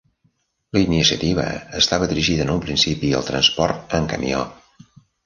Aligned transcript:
La 0.77 0.81
iniciativa 0.85 1.43
estava 1.79 2.07
dirigida 2.11 2.45
en 2.47 2.53
un 2.53 2.63
principi 2.63 3.13
al 3.19 3.27
transport 3.29 3.95
amb 3.99 4.11
camió. 4.15 4.41